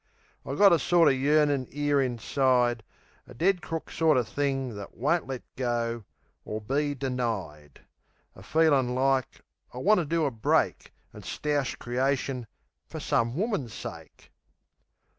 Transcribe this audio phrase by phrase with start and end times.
[0.43, 2.81] I got a sorter yearnin' 'ere inside,
[3.27, 6.05] A dead crook sorter thing that won't let go
[6.43, 7.81] Or be denied
[8.35, 9.41] A feelin' like
[9.71, 12.47] I want to do a break, An' stoush creation
[12.87, 14.31] for some woman's sake.